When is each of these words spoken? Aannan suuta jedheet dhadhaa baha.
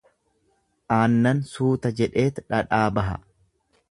Aannan 0.95 1.41
suuta 1.51 1.93
jedheet 2.01 2.43
dhadhaa 2.53 2.83
baha. 2.99 3.21